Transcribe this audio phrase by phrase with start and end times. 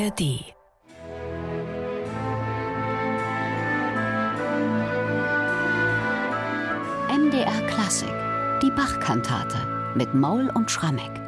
[0.00, 0.54] ARD.
[7.10, 8.08] MDR Klassik.
[8.62, 9.58] Die Bachkantate
[9.94, 11.19] mit Maul und Schrammeck.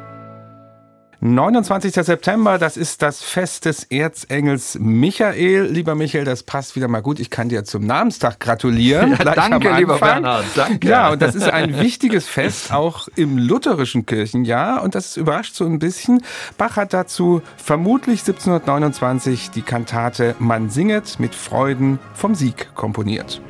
[1.23, 1.93] 29.
[1.93, 5.67] September, das ist das Fest des Erzengels Michael.
[5.67, 7.17] Lieber Michael, das passt wieder mal gut.
[7.21, 9.17] Ich kann dir zum Namenstag gratulieren.
[9.23, 10.43] Ja, danke, lieber Bernhard.
[10.55, 10.87] Danke.
[10.87, 14.83] Ja, und das ist ein wichtiges Fest auch im lutherischen Kirchenjahr.
[14.83, 16.21] Und das überrascht so ein bisschen.
[16.57, 23.41] Bach hat dazu vermutlich 1729 die Kantate Man singet mit Freuden vom Sieg komponiert.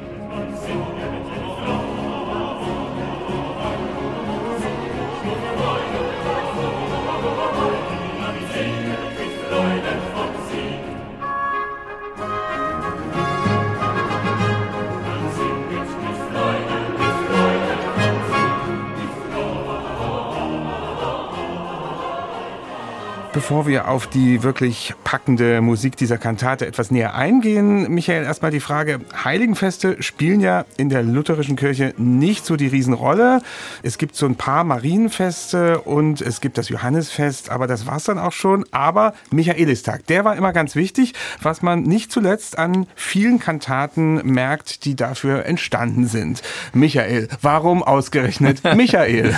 [23.43, 28.61] Bevor wir auf die wirklich packende Musik dieser Kantate etwas näher eingehen, Michael, erstmal die
[28.61, 33.41] Frage, Heiligenfeste spielen ja in der lutherischen Kirche nicht so die Riesenrolle.
[33.81, 38.17] Es gibt so ein paar Marienfeste und es gibt das Johannesfest, aber das war's dann
[38.17, 38.63] auch schon.
[38.71, 44.85] Aber Michaelistag, der war immer ganz wichtig, was man nicht zuletzt an vielen Kantaten merkt,
[44.85, 46.43] die dafür entstanden sind.
[46.71, 49.35] Michael, warum ausgerechnet Michael?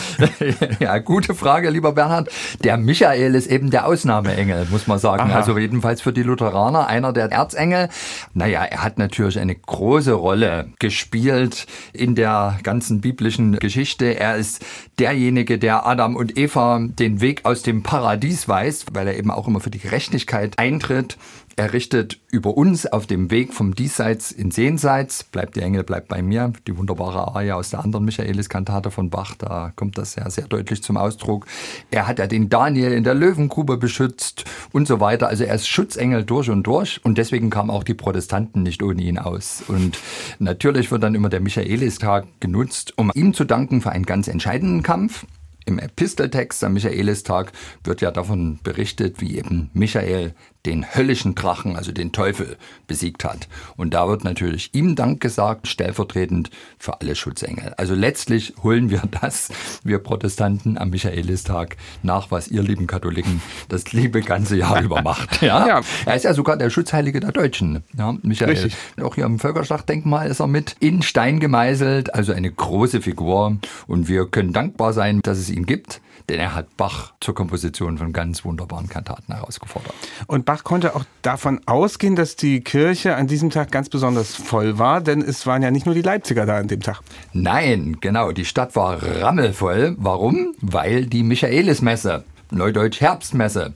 [0.80, 2.30] ja, gute Frage, lieber Bernhard.
[2.64, 5.24] Der Michael ist eben der Ausnahmeengel, muss man sagen.
[5.24, 5.36] Aha.
[5.36, 7.90] Also jedenfalls für die Lutheraner einer der Erzengel.
[8.34, 14.20] Naja, er hat natürlich eine große Rolle gespielt in der ganzen biblischen Geschichte.
[14.20, 14.64] Er ist
[15.00, 19.48] derjenige, der Adam und Eva den Weg aus dem Paradies weist, weil er eben auch
[19.48, 21.18] immer für die Gerechtigkeit eintritt.
[21.58, 25.24] Er richtet über uns auf dem Weg vom Diesseits ins Jenseits.
[25.24, 26.52] Bleibt die Engel, bleibt bei mir.
[26.68, 30.84] Die wunderbare Aria aus der anderen Michaelis-Kantate von Bach, da kommt das ja sehr deutlich
[30.84, 31.46] zum Ausdruck.
[31.92, 35.30] Er hat ja den Daniel in der Löwengrube beschützt und so weiter.
[35.30, 39.02] Also er ist Schutzengel durch und durch und deswegen kamen auch die Protestanten nicht ohne
[39.02, 39.64] ihn aus.
[39.66, 39.98] Und
[40.40, 44.84] natürlich wird dann immer der Michaelistag genutzt, um ihm zu danken für einen ganz entscheidenden
[44.84, 45.26] Kampf.
[45.66, 51.92] Im Episteltext am Michaelistag wird ja davon berichtet, wie eben Michael den höllischen Drachen, also
[51.92, 53.48] den Teufel, besiegt hat.
[53.78, 57.74] Und da wird natürlich ihm Dank gesagt, stellvertretend für alle Schutzengel.
[57.78, 59.50] Also letztlich holen wir das,
[59.84, 65.42] wir Protestanten, am Michaelistag nach, was ihr lieben Katholiken das liebe ganze Jahr über macht.
[65.46, 65.68] Ja?
[65.68, 65.82] ja.
[66.06, 67.84] Er ist ja sogar der Schutzheilige der Deutschen.
[67.96, 68.52] Ja, Michael.
[68.52, 68.76] Richtig.
[69.02, 73.58] Auch hier im Völkerschlachtdenkmal ist er mit in Stein gemeißelt, also eine große Figur.
[73.86, 77.98] Und wir können dankbar sein, dass es ihn gibt, denn er hat Bach zur Komposition
[77.98, 79.94] von ganz wunderbaren Kantaten herausgefordert.
[80.28, 84.80] Und Bach konnte auch davon ausgehen, dass die Kirche an diesem Tag ganz besonders voll
[84.80, 87.02] war, denn es waren ja nicht nur die Leipziger da an dem Tag.
[87.34, 89.96] Nein, genau, die Stadt war rammelvoll.
[89.98, 90.56] Warum?
[90.62, 93.74] Weil die Michaelismesse, Neudeutsch Herbstmesse,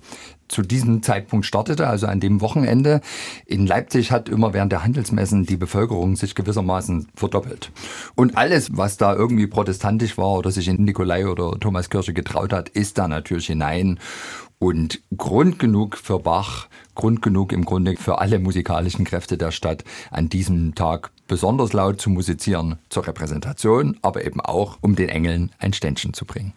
[0.49, 3.01] zu diesem Zeitpunkt startete, also an dem Wochenende.
[3.45, 7.71] In Leipzig hat immer während der Handelsmessen die Bevölkerung sich gewissermaßen verdoppelt.
[8.15, 12.69] Und alles, was da irgendwie protestantisch war oder sich in Nikolai oder Thomaskirche getraut hat,
[12.69, 13.99] ist da natürlich hinein.
[14.61, 19.85] Und Grund genug für Bach, Grund genug im Grunde für alle musikalischen Kräfte der Stadt,
[20.11, 25.51] an diesem Tag besonders laut zu musizieren zur Repräsentation, aber eben auch, um den Engeln
[25.59, 26.51] ein Ständchen zu bringen.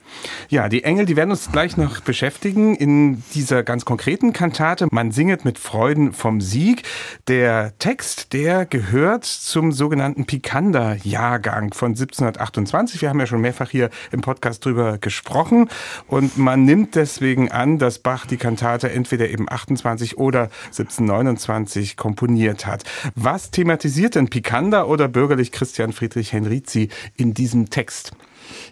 [0.49, 4.89] Ja, die Engel, die werden uns gleich noch beschäftigen in dieser ganz konkreten Kantate.
[4.91, 6.83] Man singet mit Freuden vom Sieg.
[7.29, 13.03] Der Text, der gehört zum sogenannten Picander-Jahrgang von 1728.
[13.03, 15.69] Wir haben ja schon mehrfach hier im Podcast drüber gesprochen
[16.09, 22.67] und man nimmt deswegen an, dass Bach die Kantate entweder eben 28 oder 1729 komponiert
[22.67, 22.85] hat.
[23.15, 28.13] Was thematisiert denn Picander oder bürgerlich Christian Friedrich Henrizi in diesem Text?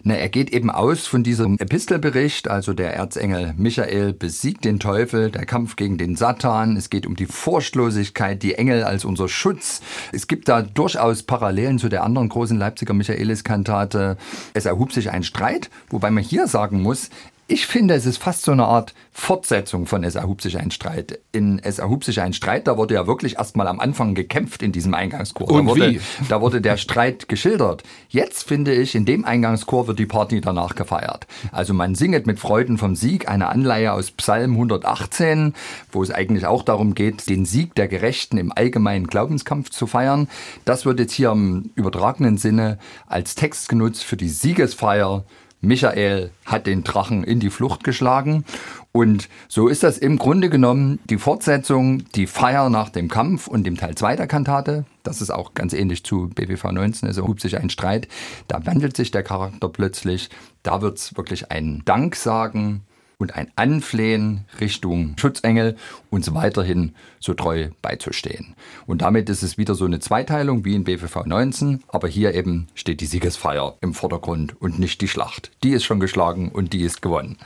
[0.03, 5.31] Na, er geht eben aus von diesem Epistelbericht, also der Erzengel Michael besiegt den Teufel,
[5.31, 9.81] der Kampf gegen den Satan, es geht um die Furchtlosigkeit, die Engel als unser Schutz.
[10.11, 14.17] Es gibt da durchaus Parallelen zu der anderen großen Leipziger Michaelis-Kantate.
[14.53, 17.09] Es erhub sich ein Streit, wobei man hier sagen muss,
[17.51, 21.19] ich finde, es ist fast so eine Art Fortsetzung von Es erhub sich ein Streit.
[21.33, 24.71] In Es erhub sich ein Streit, da wurde ja wirklich erstmal am Anfang gekämpft in
[24.71, 25.51] diesem Eingangschor.
[25.51, 25.99] Und da wurde, wie?
[26.29, 27.83] Da wurde der Streit geschildert.
[28.07, 31.27] Jetzt finde ich, in dem Eingangschor wird die Party danach gefeiert.
[31.51, 35.53] Also man singet mit Freuden vom Sieg, eine Anleihe aus Psalm 118,
[35.91, 40.29] wo es eigentlich auch darum geht, den Sieg der Gerechten im allgemeinen Glaubenskampf zu feiern.
[40.63, 45.25] Das wird jetzt hier im übertragenen Sinne als Text genutzt für die Siegesfeier
[45.61, 48.43] Michael hat den Drachen in die Flucht geschlagen.
[48.91, 53.63] Und so ist das im Grunde genommen die Fortsetzung, die Feier nach dem Kampf und
[53.63, 54.85] dem Teil 2 der Kantate.
[55.03, 58.07] Das ist auch ganz ähnlich zu BWV 19, also hub sich ein Streit.
[58.47, 60.29] Da wandelt sich der Charakter plötzlich.
[60.63, 62.83] Da wird es wirklich ein Dank sagen
[63.21, 65.77] und ein Anflehen Richtung Schutzengel,
[66.09, 68.55] uns weiterhin so treu beizustehen.
[68.87, 72.67] Und damit ist es wieder so eine Zweiteilung wie in BVV 19, aber hier eben
[72.73, 75.51] steht die Siegesfeier im Vordergrund und nicht die Schlacht.
[75.63, 77.37] Die ist schon geschlagen und die ist gewonnen.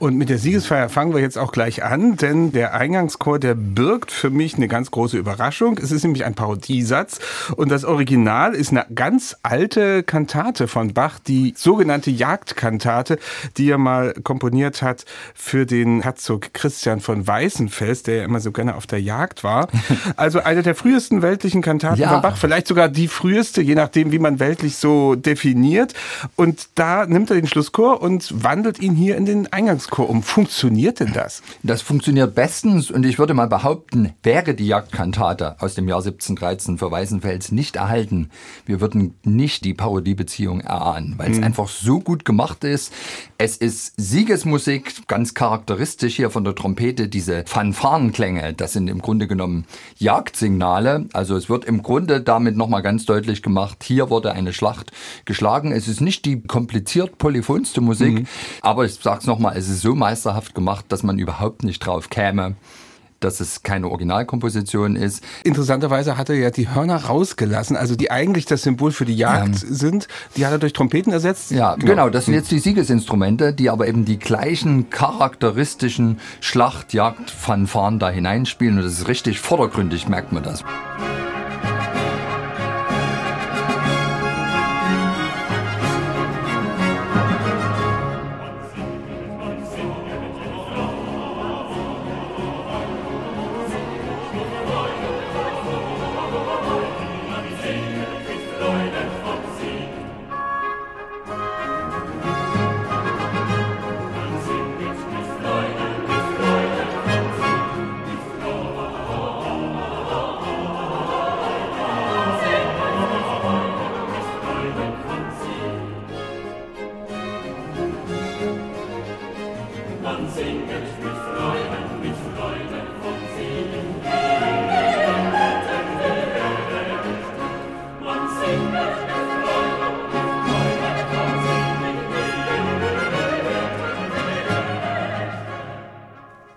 [0.00, 4.10] Und mit der Siegesfeier fangen wir jetzt auch gleich an, denn der Eingangschor, der birgt
[4.10, 5.78] für mich eine ganz große Überraschung.
[5.78, 7.20] Es ist nämlich ein Parodiesatz
[7.56, 13.18] und das Original ist eine ganz alte Kantate von Bach, die sogenannte Jagdkantate,
[13.56, 14.95] die er mal komponiert hat
[15.34, 19.68] für den Herzog Christian von Weißenfels, der ja immer so gerne auf der Jagd war.
[20.16, 22.10] Also eine der frühesten weltlichen Kantaten ja.
[22.10, 25.94] von Bach, vielleicht sogar die früheste, je nachdem, wie man weltlich so definiert.
[26.36, 30.22] Und da nimmt er den Schlusschor und wandelt ihn hier in den Eingangschor um.
[30.22, 31.42] Funktioniert denn das?
[31.62, 36.78] Das funktioniert bestens und ich würde mal behaupten, wäre die Jagdkantate aus dem Jahr 1713
[36.78, 38.30] für Weißenfels nicht erhalten,
[38.64, 41.44] wir würden nicht die Parodiebeziehung erahnen, weil es mhm.
[41.44, 42.92] einfach so gut gemacht ist.
[43.38, 49.26] Es ist Siegesmusik, ganz charakteristisch hier von der Trompete, diese Fanfarenklänge, das sind im Grunde
[49.26, 49.66] genommen
[49.98, 51.06] Jagdsignale.
[51.12, 54.92] Also es wird im Grunde damit nochmal ganz deutlich gemacht, hier wurde eine Schlacht
[55.24, 55.72] geschlagen.
[55.72, 58.26] Es ist nicht die kompliziert polyphonste Musik, mhm.
[58.62, 62.56] aber ich sag's nochmal, es ist so meisterhaft gemacht, dass man überhaupt nicht drauf käme,
[63.20, 65.22] dass es keine Originalkomposition ist.
[65.44, 69.62] Interessanterweise hat er ja die Hörner rausgelassen, also die eigentlich das Symbol für die Jagd
[69.62, 71.50] ähm, sind, die hat er durch Trompeten ersetzt.
[71.50, 71.86] Ja, genau.
[71.86, 78.78] genau, das sind jetzt die Siegesinstrumente, die aber eben die gleichen charakteristischen Schlachtjagdfanfaren da hineinspielen
[78.78, 80.64] und das ist richtig vordergründig, merkt man das.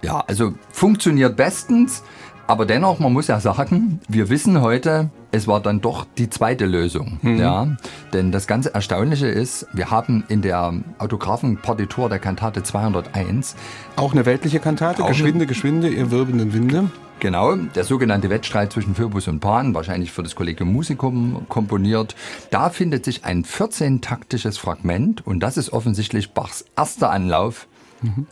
[0.10, 2.04] Also funktioniert bestens,
[2.50, 6.66] aber dennoch, man muss ja sagen, wir wissen heute, es war dann doch die zweite
[6.66, 7.20] Lösung.
[7.22, 7.38] Mhm.
[7.38, 7.78] Ja,
[8.12, 13.56] denn das ganze Erstaunliche ist, wir haben in der Autographenpartitur der Kantate 201
[13.98, 16.90] auch eine weltliche Kantate, Geschwinde, Geschwinde, ihr wirbenden Winde.
[17.20, 22.16] Genau, der sogenannte Wettstreit zwischen Phobos und Pan, wahrscheinlich für das Kollegium Musicum komponiert.
[22.50, 27.68] Da findet sich ein 14-taktisches Fragment und das ist offensichtlich Bachs erster Anlauf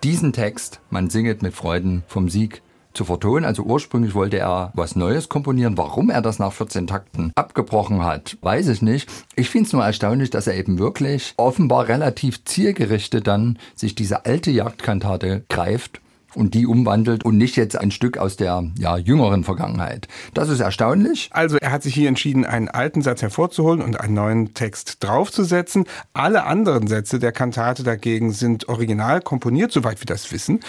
[0.04, 2.62] diesen Text, man singet mit Freuden vom Sieg,
[2.98, 3.46] zu vertonen.
[3.46, 5.78] Also ursprünglich wollte er was Neues komponieren.
[5.78, 9.10] Warum er das nach 14 Takten abgebrochen hat, weiß ich nicht.
[9.36, 14.26] Ich finde es nur erstaunlich, dass er eben wirklich offenbar relativ zielgerichtet dann sich diese
[14.26, 16.02] alte Jagdkantate greift
[16.38, 20.08] und die umwandelt und nicht jetzt ein Stück aus der ja, jüngeren Vergangenheit.
[20.34, 21.30] Das ist erstaunlich.
[21.34, 25.86] Also er hat sich hier entschieden, einen alten Satz hervorzuholen und einen neuen Text draufzusetzen.
[26.14, 30.60] Alle anderen Sätze der Kantate dagegen sind original komponiert, soweit wir das wissen.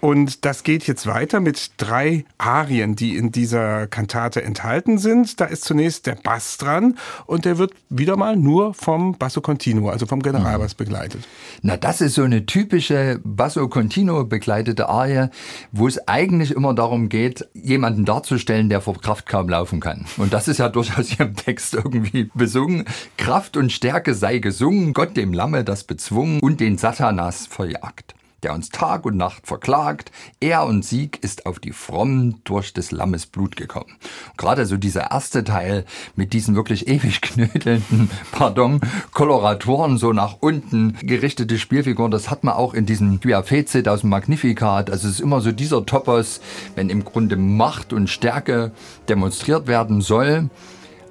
[0.00, 5.40] Und das geht jetzt weiter mit drei Arien, die in dieser Kantate enthalten sind.
[5.40, 9.88] Da ist zunächst der Bass dran und der wird wieder mal nur vom Basso Continuo,
[9.88, 10.84] also vom Generalbass mhm.
[10.84, 11.24] begleitet.
[11.62, 15.30] Na, das ist so eine typische Basso Continuo begleitete Arie Arie,
[15.72, 20.06] wo es eigentlich immer darum geht, jemanden darzustellen, der vor Kraft kaum laufen kann.
[20.16, 22.84] Und das ist ja durchaus hier im Text irgendwie besungen.
[23.16, 28.52] Kraft und Stärke sei gesungen, Gott dem Lamme das bezwungen und den Satanas verjagt der
[28.52, 30.10] uns Tag und Nacht verklagt.
[30.40, 33.96] Er und Sieg ist auf die Frommen durch des Lammes Blut gekommen.
[34.36, 38.80] Gerade so dieser erste Teil mit diesen wirklich ewig knödelnden, pardon,
[39.12, 44.10] Koloratoren so nach unten gerichtete Spielfiguren, das hat man auch in diesem Querfezit aus dem
[44.10, 44.90] Magnificat.
[44.90, 46.40] Also es ist immer so dieser Topos,
[46.74, 48.72] wenn im Grunde Macht und Stärke
[49.08, 50.50] demonstriert werden soll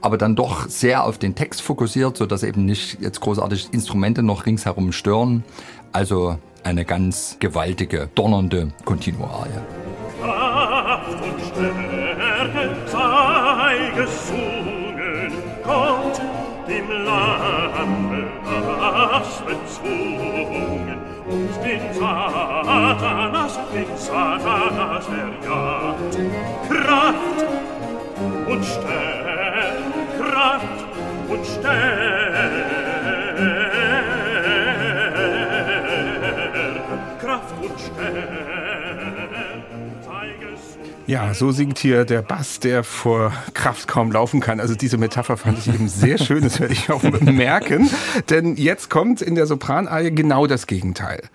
[0.06, 4.22] aber dann doch sehr auf den Text fokussiert, so dass eben nicht jetzt großartig Instrumente
[4.22, 5.44] noch ringsherum stören.
[5.94, 9.50] Also eine ganz gewaltige, donnernde Kontinuarie.
[10.22, 15.32] Kraft und Stärke sei gesungen,
[15.64, 16.22] Gott
[16.68, 20.98] dem Lamme das bezwungen
[21.30, 26.18] und den Satanas, den Satanas verjagt.
[26.68, 27.46] Kraft
[28.48, 29.84] und Stärke,
[30.18, 30.86] Kraft
[31.30, 32.75] und Stärke,
[41.08, 44.60] Ja, so singt hier der Bass, der vor Kraft kaum laufen kann.
[44.60, 47.90] Also diese Metapher fand ich eben sehr schön, das werde ich auch merken.
[48.30, 51.30] Denn jetzt kommt in der Sopranarie genau das Gegenteil.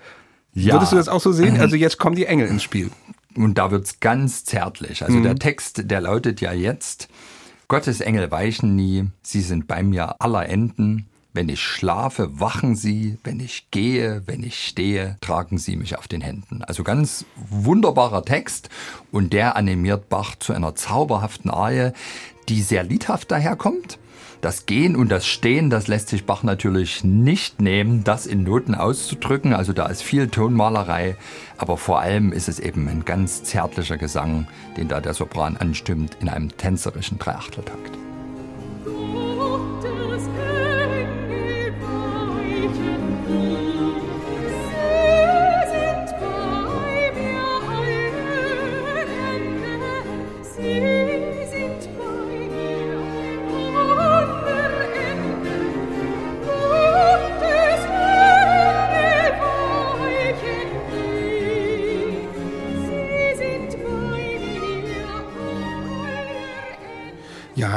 [0.54, 0.74] Ja.
[0.74, 1.60] Würdest du das auch so sehen?
[1.60, 2.90] Also jetzt kommen die Engel ins Spiel.
[3.36, 5.04] Und da wird's ganz zärtlich.
[5.04, 5.22] Also mhm.
[5.22, 7.08] der Text, der lautet ja jetzt,
[7.68, 11.06] Gottes Engel weichen nie, sie sind bei mir aller Enden.
[11.32, 16.08] Wenn ich schlafe, wachen sie, wenn ich gehe, wenn ich stehe, tragen sie mich auf
[16.08, 16.64] den Händen.
[16.64, 18.68] Also ganz wunderbarer Text
[19.12, 21.92] und der animiert Bach zu einer zauberhaften Arie,
[22.48, 24.00] die sehr liedhaft daherkommt.
[24.40, 28.74] Das Gehen und das Stehen, das lässt sich Bach natürlich nicht nehmen, das in Noten
[28.74, 29.54] auszudrücken.
[29.54, 31.14] Also da ist viel Tonmalerei,
[31.58, 36.16] aber vor allem ist es eben ein ganz zärtlicher Gesang, den da der Sopran anstimmt
[36.20, 38.09] in einem tänzerischen Dreiachteltakt.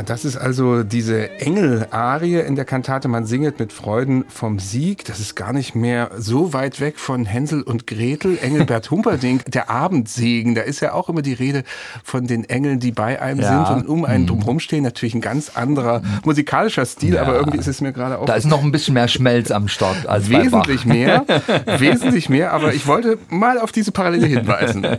[0.04, 5.06] Das ist also diese Engel-Arie in der Kantate Man singet mit Freuden vom Sieg.
[5.06, 8.38] Das ist gar nicht mehr so weit weg von Hänsel und Gretel.
[8.42, 11.64] Engelbert Humperdinck, der Abendsegen, da ist ja auch immer die Rede
[12.04, 13.66] von den Engeln, die bei einem ja.
[13.66, 14.28] sind und um einen mhm.
[14.28, 14.84] drumherum stehen.
[14.84, 17.22] Natürlich ein ganz anderer musikalischer Stil, ja.
[17.22, 18.26] aber irgendwie ist es mir gerade auch...
[18.26, 21.26] Da ist noch ein bisschen mehr Schmelz am Start als Wesentlich mehr,
[21.78, 24.86] wesentlich mehr, aber ich wollte mal auf diese Parallele hinweisen.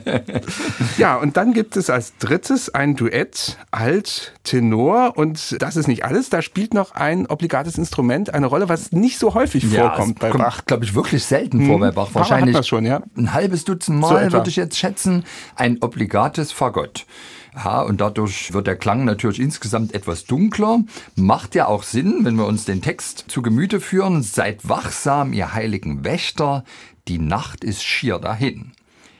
[0.98, 5.86] Ja, und dann gibt es als drittes ein Duett Alt, Tenor Chor und das ist
[5.86, 6.30] nicht alles.
[6.30, 10.30] Da spielt noch ein obligates Instrument eine Rolle, was nicht so häufig ja, vorkommt bei
[10.30, 10.64] Bach.
[10.66, 11.66] glaube ich, wirklich selten hm.
[11.68, 12.08] vor bei Bach.
[12.12, 13.02] Wahrscheinlich schon, ja.
[13.16, 15.24] ein halbes Dutzend Mal, so würde ich jetzt schätzen.
[15.54, 17.06] Ein obligates Fagott.
[17.54, 20.80] Ja, und dadurch wird der Klang natürlich insgesamt etwas dunkler.
[21.14, 24.24] Macht ja auch Sinn, wenn wir uns den Text zu Gemüte führen.
[24.24, 26.64] Seid wachsam, ihr heiligen Wächter,
[27.06, 28.72] die Nacht ist schier dahin.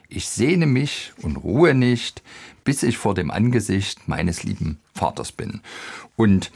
[0.08, 2.24] Ich sehne mich und ruhe nicht,
[2.64, 5.60] bis ich vor dem Angesicht meines lieben Vaters bin.
[6.16, 6.50] Und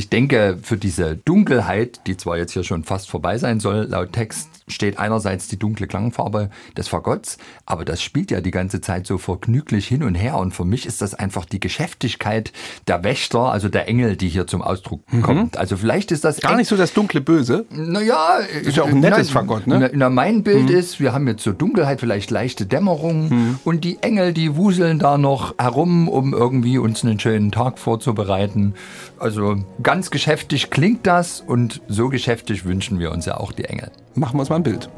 [0.00, 4.14] ich denke, für diese Dunkelheit, die zwar jetzt hier schon fast vorbei sein soll, laut
[4.14, 9.06] Text, steht einerseits die dunkle Klangfarbe des Fagotts, aber das spielt ja die ganze Zeit
[9.06, 10.36] so vergnüglich hin und her.
[10.38, 12.52] Und für mich ist das einfach die Geschäftigkeit
[12.88, 15.20] der Wächter, also der Engel, die hier zum Ausdruck mhm.
[15.20, 15.56] kommt.
[15.58, 17.66] Also vielleicht ist das gar nicht so das dunkle Böse.
[17.70, 19.90] Naja, ist ja auch ein nettes na, Fagott, ne?
[19.92, 20.76] Na, mein Bild mhm.
[20.76, 23.58] ist, wir haben jetzt so Dunkelheit, vielleicht leichte Dämmerung mhm.
[23.64, 28.74] und die Engel, die wuseln da noch herum, um irgendwie uns einen schönen Tag vorzubereiten.
[29.18, 29.58] Also
[29.90, 33.90] ganz geschäftig klingt das und so geschäftig wünschen wir uns ja auch die Engel.
[34.14, 34.88] Machen wir uns mal ein Bild.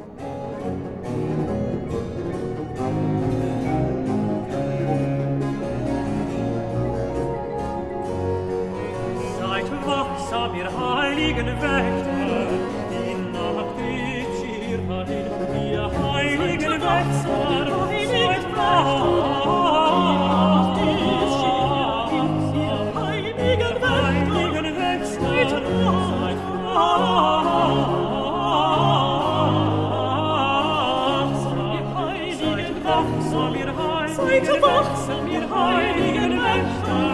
[34.63, 37.12] Wachsam, ihr heiligen Wächter,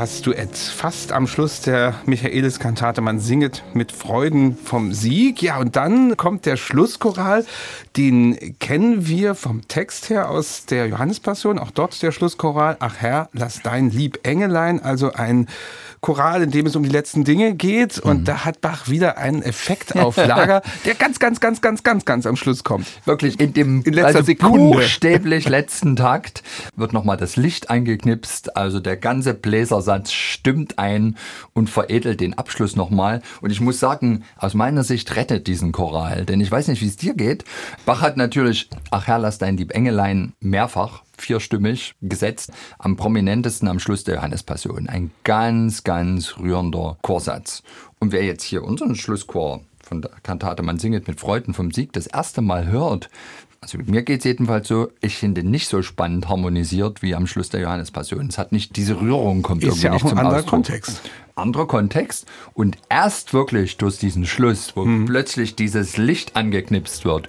[0.00, 3.02] Das Duett fast am Schluss der Michaelis-Kantate.
[3.02, 5.42] Man singet mit Freuden vom Sieg.
[5.42, 7.44] Ja, und dann kommt der Schlusschoral.
[7.98, 11.58] Den kennen wir vom Text her aus der Johannespassion.
[11.58, 12.78] Auch dort der Schlusschoral.
[12.80, 14.80] Ach Herr, lass dein Lieb Engelein.
[14.80, 15.48] Also ein
[16.00, 17.98] Choral, in dem es um die letzten Dinge geht.
[17.98, 18.24] Und mhm.
[18.24, 22.26] da hat Bach wieder einen Effekt auf Lager, der ganz, ganz, ganz, ganz, ganz, ganz
[22.26, 22.86] am Schluss kommt.
[23.04, 24.78] Wirklich in dem in letzter also Sekunde.
[24.78, 26.42] buchstäblich letzten Takt
[26.74, 28.56] wird nochmal das Licht eingeknipst.
[28.56, 29.34] Also der ganze
[29.90, 31.16] Bläsersatz stimmt ein
[31.52, 33.22] und veredelt den Abschluss nochmal.
[33.40, 36.24] Und ich muss sagen, aus meiner Sicht rettet diesen Choral.
[36.24, 37.44] Denn ich weiß nicht, wie es dir geht.
[37.86, 43.78] Bach hat natürlich, ach Herr, lass dein Lieb Engelein mehrfach vierstimmig gesetzt, am prominentesten am
[43.78, 44.88] Schluss der Johannespassion.
[44.88, 47.62] Ein ganz, ganz rührender Chorsatz.
[47.98, 51.92] Und wer jetzt hier unseren Schlusschor von der Kantate Man singet mit Freuden vom Sieg
[51.92, 53.10] das erste Mal hört,
[53.62, 57.50] also mir geht es jedenfalls so, ich finde nicht so spannend harmonisiert wie am Schluss
[57.50, 58.26] der Johannespassion.
[58.28, 60.50] Es hat nicht diese Rührung kommt Ist irgendwie ja auch nicht ein zum anderer Ausdruck.
[60.50, 61.00] Kontext.
[61.34, 62.26] anderer Kontext.
[62.54, 65.04] Und erst wirklich durch diesen Schluss, wo mhm.
[65.04, 67.28] plötzlich dieses Licht angeknipst wird,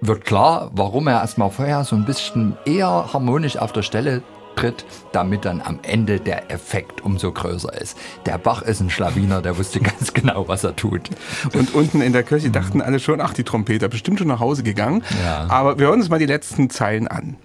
[0.00, 4.22] wird klar, warum er erstmal vorher so ein bisschen eher harmonisch auf der Stelle
[4.56, 7.96] tritt, damit dann am Ende der Effekt umso größer ist.
[8.26, 11.10] Der Bach ist ein Schlawiner, der wusste ganz genau, was er tut.
[11.54, 14.62] Und unten in der Kirche dachten alle schon, ach, die Trompeter, bestimmt schon nach Hause
[14.62, 15.04] gegangen.
[15.24, 15.46] Ja.
[15.48, 17.36] Aber wir hören uns mal die letzten Zeilen an.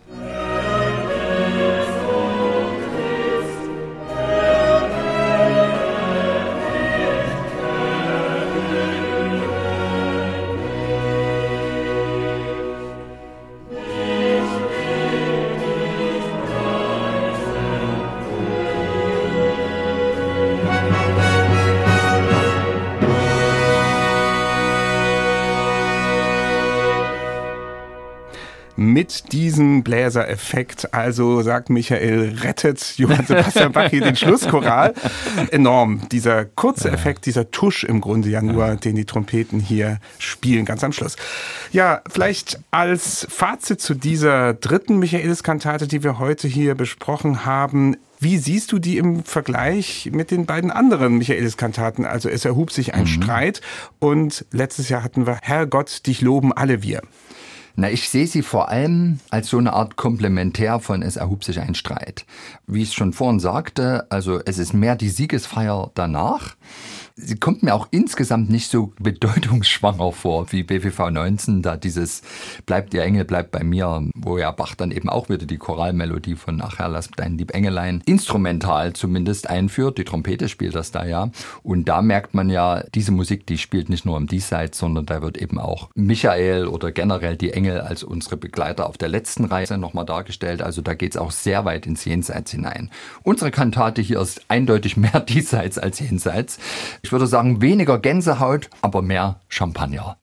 [28.91, 30.93] Mit diesem Bläsereffekt.
[30.93, 34.93] Also sagt Michael, rettet Johann Sebastian Bach hier den Schlusschoral.
[35.51, 36.01] Enorm.
[36.12, 40.83] Dieser kurze Effekt, dieser Tusch im Grunde ja nur, den die Trompeten hier spielen, ganz
[40.83, 41.15] am Schluss.
[41.71, 47.95] Ja, vielleicht als Fazit zu dieser dritten Michaelis-Kantate, die wir heute hier besprochen haben.
[48.19, 52.05] Wie siehst du die im Vergleich mit den beiden anderen Michaelis-Kantaten?
[52.05, 53.07] Also es erhub sich ein mhm.
[53.07, 53.62] Streit
[53.98, 57.01] und letztes Jahr hatten wir Herrgott, dich loben alle wir.
[57.75, 61.60] Na, ich sehe sie vor allem als so eine Art Komplementär von Es erhub sich
[61.60, 62.25] ein Streit.
[62.68, 66.56] Wie ich es schon vorhin sagte, also es ist mehr die Siegesfeier danach
[67.15, 72.22] sie kommt mir auch insgesamt nicht so bedeutungsschwanger vor wie BWV 19, da dieses
[72.65, 76.36] Bleibt ihr Engel, bleibt bei mir, wo ja Bach dann eben auch wieder die Choralmelodie
[76.36, 79.98] von Nachher lass dein Lieb Engelein instrumental zumindest einführt.
[79.98, 81.32] Die Trompete spielt das da ja.
[81.63, 85.22] Und da merkt man ja, diese Musik, die spielt nicht nur im Diesseits, sondern da
[85.22, 89.77] wird eben auch Michael oder generell die Engel als unsere Begleiter auf der letzten Reise
[89.77, 90.62] nochmal dargestellt.
[90.62, 92.89] Also da geht es auch sehr weit ins Jenseits hinein.
[93.24, 96.60] Unsere Kantate hier ist eindeutig mehr Diesseits als Jenseits.
[97.03, 100.17] Ich würde sagen, weniger Gänsehaut, aber mehr Champagner.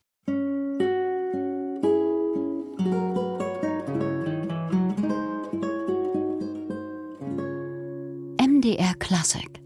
[8.41, 9.61] MDR Classic